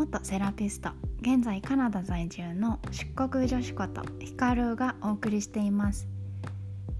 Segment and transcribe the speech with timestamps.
[0.00, 0.88] 元セラピスト
[1.20, 6.08] 現在カナダ在住の出国女子ことヒカルがお送りしています。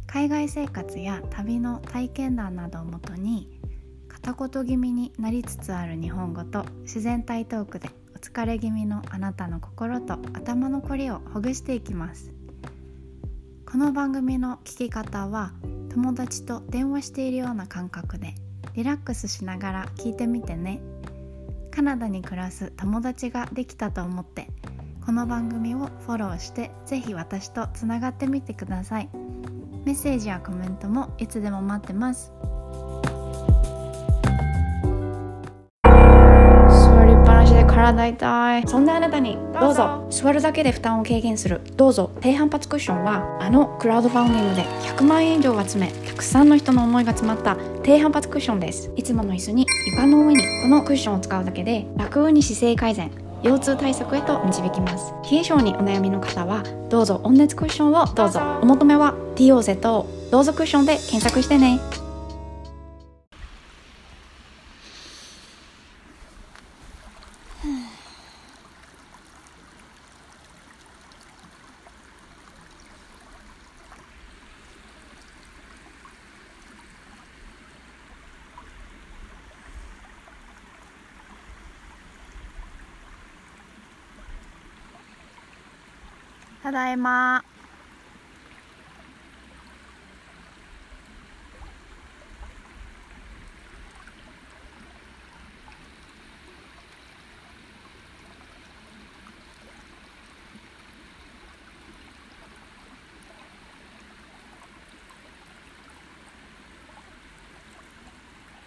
[0.07, 3.59] 海外生活や旅の体験談などをもとに
[4.07, 12.31] 片言気味になりつつある日本語と自然体トークでお疲れ気味のあなたの心と頭のこりをほぐしていきます。
[13.65, 15.55] この番組の聞き方は
[15.89, 18.35] 友達と電話しているような感覚で
[18.75, 20.83] リラックスしながら聞いてみてね。
[21.71, 24.49] カナダに暮らす友達ができたと思って
[25.05, 29.09] この番組をフォローしてぜひ私とつながってみてください。
[29.85, 32.33] メッセージやコメントもいつでも待ってます。
[37.71, 41.61] 体痛いそんなあなたにどうぞ座るだけで負担を軽減する。
[41.77, 48.91] どうぞ低反発クッションはあのクラウドファンディングで100万円以上集めたくさんの人の思いが詰まった低反発クッションです。
[48.97, 53.11] いつもの椅子に床の上にこのクッションを使うだけで楽に姿勢改善
[53.43, 55.15] 腰痛対策へと導きます。
[55.31, 58.41] 冷え性にお悩みの方はどうぞ温熱クッションをどうぞ。
[58.63, 59.81] お求めは DOZ
[60.31, 61.81] どうぞクッションで検索してね
[86.63, 87.43] ただいま。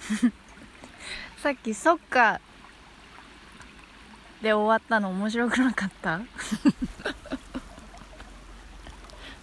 [1.42, 2.40] さっきそっか
[4.42, 6.20] で終わったの面白くなかった？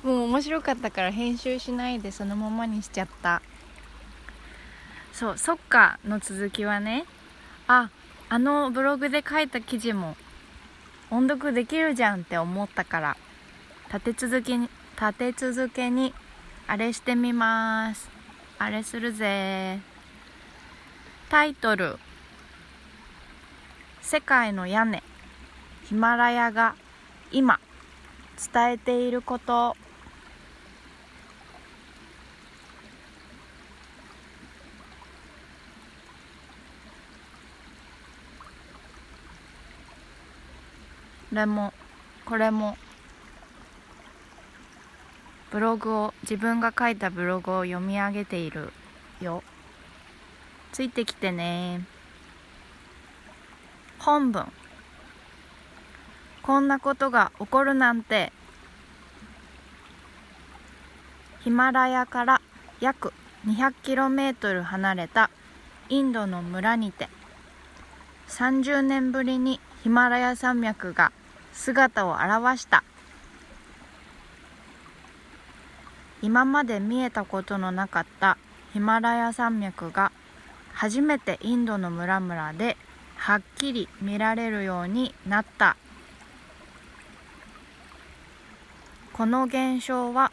[0.02, 3.42] もう面白かったから編集しないでそのままにしちゃった。
[5.12, 7.04] そう「そっか」の続きはね。
[7.66, 7.90] あ
[8.28, 10.16] あのブログで書いた記事も
[11.10, 13.16] 音読できるじゃんって思ったから。
[13.92, 16.14] 立て続けに立て続けに
[16.68, 18.08] あれしてみます。
[18.58, 19.80] あれするぜ。
[21.28, 21.98] タイトル
[24.00, 25.02] 「世界の屋根。
[25.84, 26.76] ヒマラヤが
[27.32, 27.58] 今
[28.52, 29.76] 伝えていること」
[41.32, 41.72] れも
[42.24, 42.76] これも
[45.50, 48.72] ブログを自分が書いたブログを読み上げている
[49.20, 49.42] よ。
[50.72, 51.84] ついてきてね。
[53.98, 54.46] 本文。
[56.42, 58.32] こんなことが起こるなんて
[61.44, 62.40] ヒマラヤから
[62.80, 63.12] 約
[63.46, 65.30] 200km 離れた
[65.88, 67.08] インドの村にて
[68.28, 71.12] 30年ぶりにヒマラヤ山脈が
[71.52, 72.82] 姿を現した。
[76.22, 78.36] 今まで見えたことのなかった
[78.72, 80.12] ヒマラヤ山脈が
[80.74, 82.76] 初めてインドの村々で
[83.16, 85.76] はっきり見られるようになった。
[89.12, 90.32] この現象は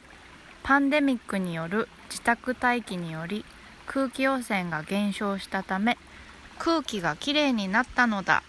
[0.64, 3.44] パンデミックによる自宅待機により
[3.86, 5.98] 空気汚染が減少したため
[6.58, 8.44] 空気がきれいになったのだ。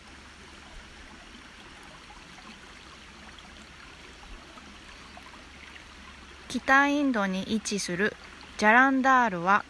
[6.48, 8.16] 北インドに位置する
[8.56, 9.64] ジャランダールは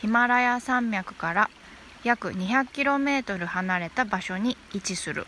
[0.00, 1.50] ヒマラヤ山脈から
[2.04, 5.26] 約 200km 離れた場所に位置する。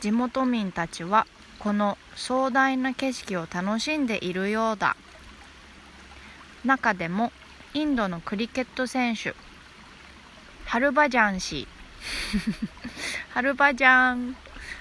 [0.00, 1.26] 地元民たちは
[1.58, 4.96] この壮大な景色を楽しんでいるようだ。
[6.64, 7.30] 中でも
[7.74, 9.34] インドのクリケット選手
[10.64, 11.68] ハルバジャン氏。
[13.34, 14.36] ハルバジャン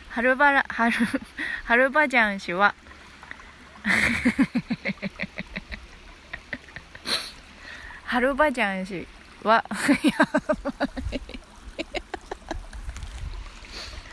[0.09, 0.95] ハルバラハル
[1.65, 2.75] ハルバジャン氏は
[8.05, 9.07] ハルバジャン氏
[9.43, 9.63] は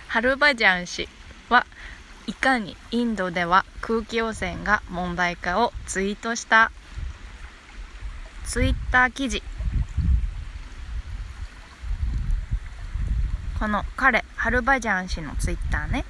[0.08, 1.08] ハルバジャン氏
[1.48, 1.66] は
[2.26, 6.70] いかにインドでは空気汚染が問題かをツイートした
[8.44, 9.42] ツイッター記事。
[13.60, 16.06] この彼ハルバジャン氏のツイッターね。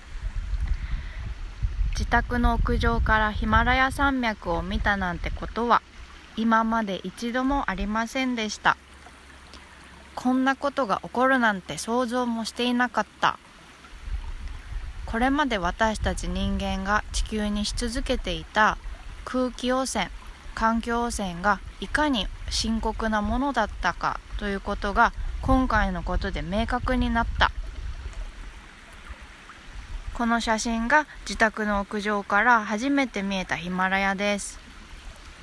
[2.01, 5.83] 自宅の屋上からヒマラヤ山脈を見たなんてことは
[6.35, 8.79] 今まで一度もありませんでした。
[10.15, 13.39] こんなことが起こるなんて想像もしていなかった。
[15.05, 18.79] これまで私たち人間が地球にし続けていた
[19.27, 20.11] 空気汚染
[20.55, 25.13] 環境汚染がいかに深刻なものだったかということが
[25.43, 27.51] 今回のことで明確になった。
[30.21, 34.61] この写真が自宅の屋上から初めて見えたヒマラヤです。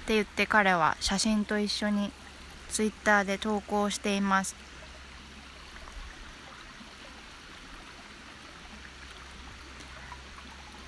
[0.04, 2.12] って言って彼は写真と一緒に
[2.70, 4.56] ツイッターで投稿しています。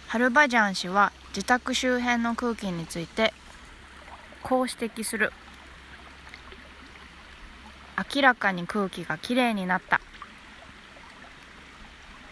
[0.09, 3.33] ハルバジャン氏は自宅周辺の空気について
[4.43, 5.33] こう指摘する。
[8.13, 9.99] 明らかに空気がきれいになった。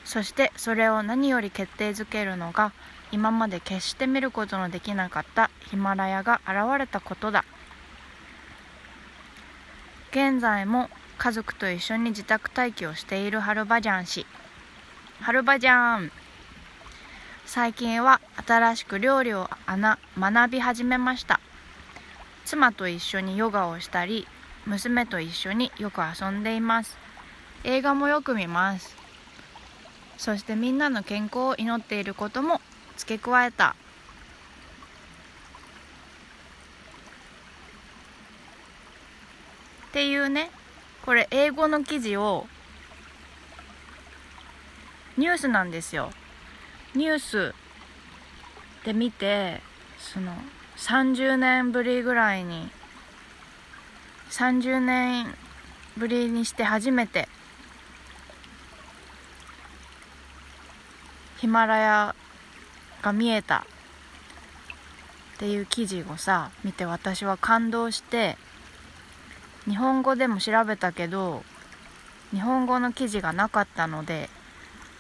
[0.08, 2.72] そしてそれを何より決定づけるのが
[3.12, 7.44] 今まで決して見ることのできなかったヒマラヤが現れたことだ。
[10.12, 14.26] 現在も家族と一緒に自宅待機をしているハルバジャン氏。
[15.20, 16.10] ハルバジャン。
[17.46, 21.42] 最近は新しく料理を学び始めました。
[22.46, 24.26] 妻と一緒にヨガをしたり
[24.66, 26.98] 娘と一緒によく遊んでいます。
[27.66, 29.07] 映画もよく見ます。
[30.18, 32.62] そしてみんなの健康を祈っていることも
[32.98, 33.76] 付け加えた。
[39.90, 40.52] っていうね。
[41.08, 42.48] これ英語の記事を
[45.18, 46.12] ニュースなんですよ。
[46.94, 47.56] ニュース
[48.84, 49.62] で見て
[49.98, 50.34] その
[50.76, 52.70] 30年ぶりぐらいに
[54.32, 55.34] 30年
[55.96, 57.30] ぶりにして初めて
[61.38, 62.16] ヒマラヤ
[63.02, 63.66] が見えた
[65.36, 68.38] っていう記事をさ見て私は感動して
[69.66, 71.44] 日本語でも調べたけど
[72.32, 74.30] 日本語の記事がなかったので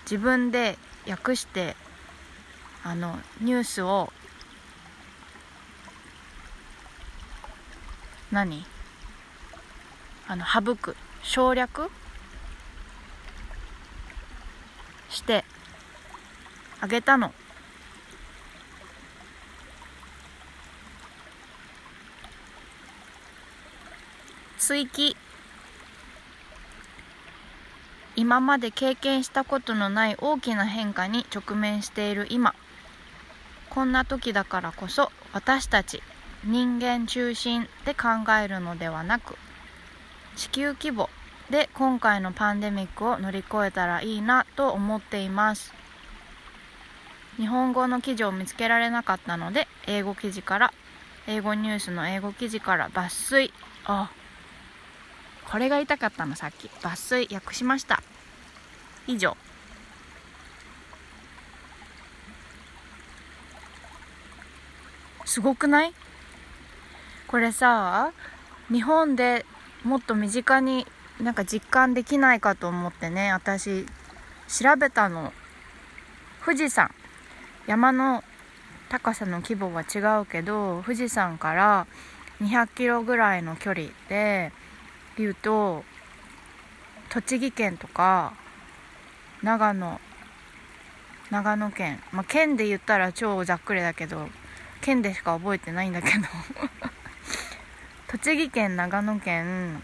[0.03, 1.75] 自分で訳して
[2.83, 4.13] あのニュースを
[8.31, 8.65] 何？
[10.27, 11.89] あの省く省略
[15.09, 15.45] して
[16.79, 17.33] あげたの。
[24.57, 25.15] 追記。
[28.15, 32.55] 今まで経験したことのない大きな変化に直面している今。
[33.69, 36.01] こんな時だからこそ私たち
[36.43, 38.07] 人間中心で考
[38.43, 39.35] えるのではなく
[40.35, 41.09] 地球規模
[41.51, 45.73] で今回のパンデミックを乗り越えたらいいなと思っています。
[47.37, 50.73] 日本語の記事を見つけられなかったので英語記事から
[51.27, 53.53] 英語ニュースの英語記事から抜粋。
[53.85, 54.11] あ
[55.49, 56.67] これが言いたかったのさっき。
[56.67, 58.01] 抜粋訳しました。
[59.07, 59.37] 以上。
[65.25, 65.93] すごくない？
[67.27, 68.11] これさ
[68.71, 69.45] 日本で
[69.83, 70.87] もっと身近に
[71.21, 73.85] なんか実感できないかと思ってね私
[74.47, 75.33] 調べたの。
[76.45, 76.89] 富士山。
[77.67, 78.23] 山の
[78.89, 81.85] 高さの規模は違うけど富士山から
[82.41, 84.51] 200キロぐらいの距離で
[85.17, 85.83] 言うと
[87.09, 88.33] 栃木県とか
[89.43, 89.99] 長野
[91.29, 94.27] 長野県まあ県で言ったら超ざっくりだけど
[94.81, 96.25] 県でしか覚えてないんだけど。
[98.07, 99.81] 栃木県長野県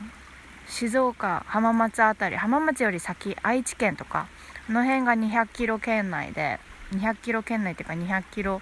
[0.70, 4.28] 静岡浜松辺り浜松より先愛知県とか
[4.68, 6.58] この辺が200キロ圏内で
[6.96, 8.62] 200キロ圏内っていうか200キロ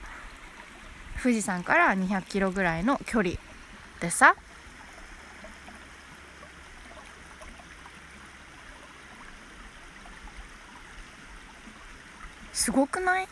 [1.22, 3.36] 富士山から200キロぐらいの距離
[4.00, 4.36] でさ。
[12.54, 13.28] すごくない？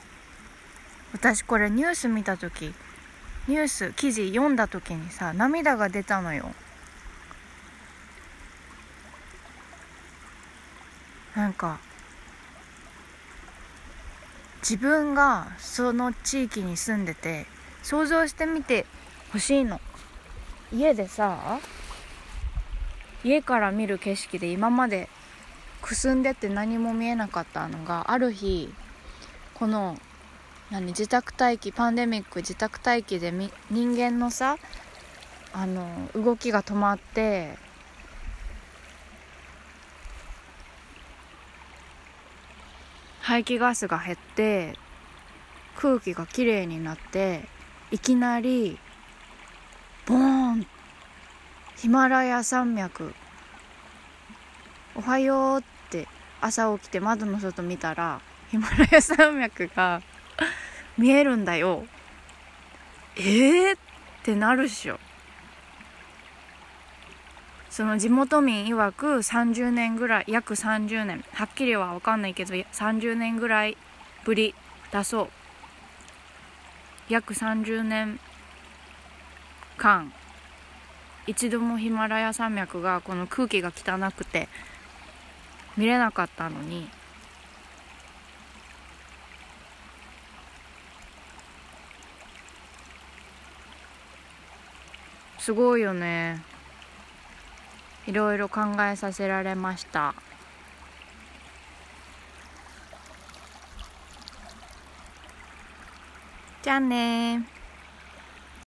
[1.13, 2.73] 私これニュース見た時
[3.47, 6.51] ニュース記事読んだ時にさ涙が出たのよ。
[11.35, 11.79] なんか
[14.61, 17.45] 自分がその地域に住んでて
[17.83, 18.85] 想像してみて
[19.31, 19.79] ほしいの。
[20.71, 21.59] 家でさ
[23.23, 25.09] 家から見る景色で今まで
[25.81, 28.71] くすんでて何も見えなかったのがある日
[29.55, 29.97] この
[30.69, 33.33] 何自宅待機パンデミック自宅待機で
[33.71, 34.57] 人間のさ
[35.51, 37.57] あの動きが止まって
[43.29, 44.73] 排気ガスが減って
[45.77, 47.47] 空気がきれいになって
[47.91, 48.79] いきなり
[50.07, 50.17] ボー
[50.57, 50.65] ン！
[51.77, 53.13] ヒマラヤ山脈
[54.97, 56.07] 「おはよう」って
[56.41, 58.19] 朝起きて窓の外見たら
[58.49, 60.01] ヒマラヤ山脈が
[60.97, 61.85] 見えるんだよ。
[63.15, 63.79] えー、っ
[64.23, 64.99] てなるっしょ。
[67.69, 71.23] その地元民曰く30年ぐらい約30年。
[71.33, 73.77] はっきりは分かんないけど30年ぐらい
[74.25, 74.55] ぶり
[74.91, 75.29] だそう。
[77.09, 78.19] 約30年
[79.77, 80.11] 間
[81.25, 84.47] 一度もヒマラヤ山脈がこの空気が汚くて
[85.77, 86.89] 見れなかったのに
[95.37, 96.48] すごいよね。
[98.09, 98.61] いろいろ考
[98.91, 100.15] えさせられました。
[106.63, 107.58] じゃあね